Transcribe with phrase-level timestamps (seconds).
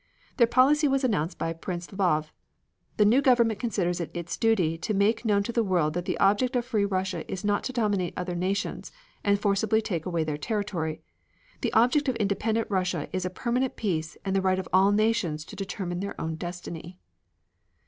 [0.37, 2.31] Their policy was announced by Prince Lvov.
[2.97, 6.17] "The new government considers it its duty to make known to the world that the
[6.17, 8.91] object of free Russia is not to dominate other nations
[9.23, 11.03] and forcibly to take away their territory.
[11.61, 15.45] The object of independent Russia is a permanent peace and the right of all nations
[15.45, 16.97] to determine their own destiny."